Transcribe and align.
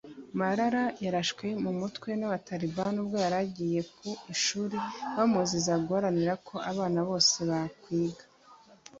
Malala 0.39 0.83
yarashwe 1.03 1.45
mu 1.63 1.71
mutwe 1.79 2.09
n’Abatalibani 2.15 2.97
ubwo 3.03 3.15
yari 3.23 3.37
agiye 3.43 3.81
ku 3.97 4.09
ishuri 4.33 4.77
bamuziza 5.15 5.73
guharanira 5.85 6.33
ko 6.47 6.55
abana 6.71 6.99
bose 7.09 7.37
bakwiga 7.49 8.23